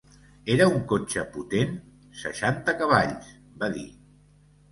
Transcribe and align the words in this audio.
"Era 0.53 0.65
un 0.69 0.79
cotxe 0.91 1.25
potent?" 1.35 1.75
"Seixanta 2.21 2.75
cavalls", 2.81 3.31
va 3.65 3.71
dir. 3.79 3.87